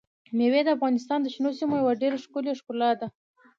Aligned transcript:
مېوې 0.37 0.61
د 0.65 0.69
افغانستان 0.75 1.19
د 1.21 1.27
شنو 1.33 1.49
سیمو 1.59 1.75
یوه 1.81 1.93
ډېره 2.01 2.17
ښکلې 2.23 2.53
ښکلا 2.59 2.91
ده. 2.99 3.07